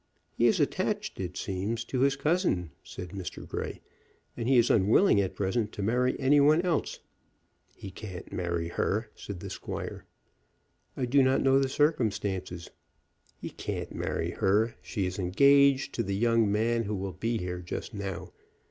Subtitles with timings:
[0.35, 3.47] He is attached, it seems, to his cousin," said Mr.
[3.47, 3.81] Grey,
[4.35, 7.01] "and he is unwilling at present to marry any one else."
[7.75, 10.05] "He can't marry her," said the squire.
[10.97, 12.71] "I do not know the circumstances."
[13.37, 14.73] "He can't marry her.
[14.81, 18.31] She is engaged to the young man who will be here just now.